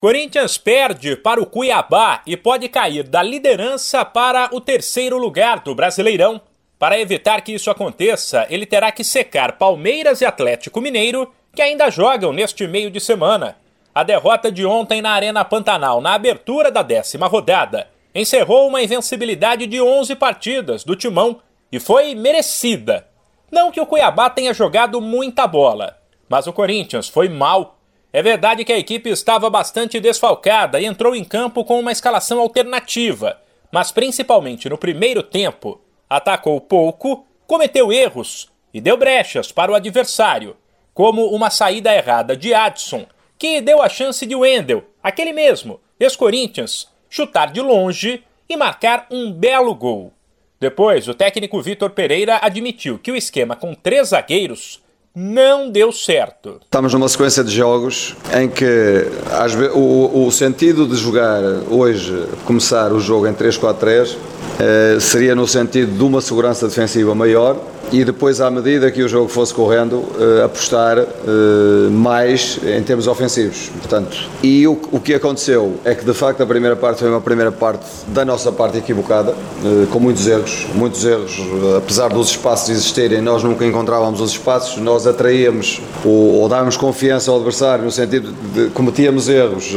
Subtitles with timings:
[0.00, 5.74] Corinthians perde para o Cuiabá e pode cair da liderança para o terceiro lugar do
[5.74, 6.40] Brasileirão.
[6.78, 11.90] Para evitar que isso aconteça, ele terá que secar Palmeiras e Atlético Mineiro, que ainda
[11.90, 13.56] jogam neste meio de semana.
[13.92, 19.66] A derrota de ontem na Arena Pantanal, na abertura da décima rodada, encerrou uma invencibilidade
[19.66, 21.40] de 11 partidas do Timão
[21.72, 23.04] e foi merecida.
[23.50, 27.77] Não que o Cuiabá tenha jogado muita bola, mas o Corinthians foi mal
[28.12, 32.40] é verdade que a equipe estava bastante desfalcada e entrou em campo com uma escalação
[32.40, 33.38] alternativa,
[33.70, 40.56] mas principalmente no primeiro tempo, atacou pouco, cometeu erros e deu brechas para o adversário,
[40.94, 43.06] como uma saída errada de Adson,
[43.38, 49.30] que deu a chance de Wendel, aquele mesmo, ex-Corinthians, chutar de longe e marcar um
[49.30, 50.12] belo gol.
[50.58, 54.82] Depois, o técnico Vitor Pereira admitiu que o esquema com três zagueiros
[55.20, 56.60] não deu certo.
[56.62, 62.92] Estamos numa sequência de jogos em que vezes, o, o, sentido de jogar hoje, começar
[62.92, 64.16] o jogo em 3-4-3,
[64.60, 67.56] eh, seria no sentido de uma segurança defensiva maior
[67.92, 73.06] e depois, à medida que o jogo fosse correndo, uh, apostar uh, mais em termos
[73.06, 73.70] ofensivos.
[73.78, 77.20] Portanto, e o, o, que aconteceu é que, de facto, a primeira parte foi uma
[77.20, 81.38] primeira parte da nossa parte equivocada, uh, com muitos erros, muitos erros,
[81.76, 87.30] apesar dos espaços existirem, nós nunca encontrávamos os espaços, nós atraíamos ou, ou dávamos confiança
[87.30, 89.74] ao adversário no sentido de cometíamos erros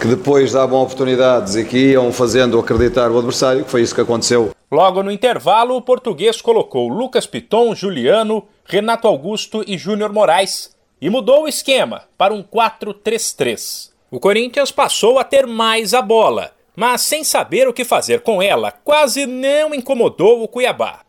[0.00, 4.00] que depois davam oportunidades e que iam fazendo acreditar o adversário, que foi isso que
[4.00, 10.74] aconteceu Logo no intervalo, o português colocou Lucas Piton, Juliano, Renato Augusto e Júnior Moraes
[11.00, 13.90] e mudou o esquema para um 4-3-3.
[14.10, 18.42] O Corinthians passou a ter mais a bola, mas sem saber o que fazer com
[18.42, 21.00] ela, quase não incomodou o Cuiabá.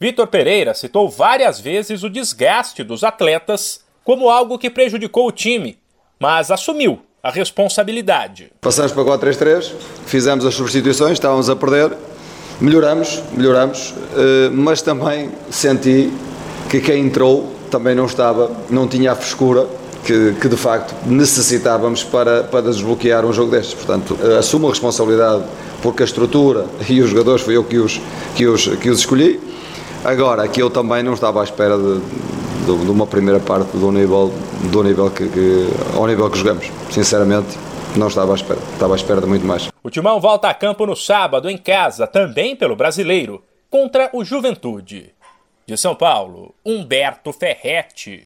[0.00, 5.78] Vitor Pereira citou várias vezes o desgaste dos atletas como algo que prejudicou o time,
[6.18, 8.52] mas assumiu a responsabilidade.
[8.60, 9.72] Passamos para 4-3-3,
[10.04, 11.96] fizemos as substituições, estávamos a perder,
[12.60, 16.12] Melhoramos, melhoramos, eh, mas também senti
[16.68, 19.66] que quem entrou também não estava, não tinha a frescura
[20.04, 23.74] que, que, de facto necessitávamos para, para desbloquear um jogo destes.
[23.74, 25.42] Portanto, eh, assumo a responsabilidade
[25.82, 28.00] porque a estrutura e os jogadores foi eu que os,
[28.36, 29.40] que os, que os escolhi.
[30.04, 31.98] Agora, que eu também não estava à espera de,
[32.66, 34.32] de, de uma primeira parte do nível,
[34.70, 36.70] do nível que, que, ao nível que jogamos.
[36.90, 37.58] Sinceramente,
[37.98, 38.60] não estava à espera.
[38.72, 39.68] Estava à espera de muito mais.
[39.82, 45.14] O Timão volta a campo no sábado, em casa, também pelo brasileiro, contra o Juventude.
[45.66, 48.22] De São Paulo, Humberto Ferretti.